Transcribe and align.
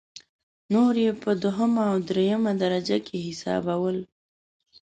نور 0.73 0.93
یې 1.03 1.11
په 1.21 1.29
دویمه 1.43 1.83
او 1.91 1.97
درېمه 2.09 2.51
درجه 2.63 2.97
کې 3.07 3.17
حسابول. 3.27 3.97